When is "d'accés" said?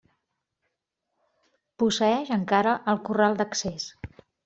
3.43-3.91